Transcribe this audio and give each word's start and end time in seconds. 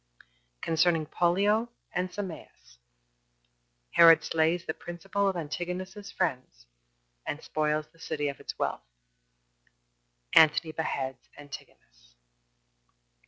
Concerning 0.63 1.05
Pollio 1.05 1.69
And 1.93 2.09
Sameas. 2.09 2.79
Herod 3.91 4.23
Slays 4.23 4.65
The 4.65 4.73
Principal 4.73 5.27
Of 5.29 5.35
Antigonus's 5.37 6.11
Friends, 6.11 6.65
And 7.23 7.43
Spoils 7.43 7.85
The 7.93 7.99
City 7.99 8.27
Of 8.27 8.39
Its 8.39 8.57
Wealth. 8.57 8.81
Antony 10.33 10.71
Beheads 10.71 11.29
Antigonus. 11.37 12.15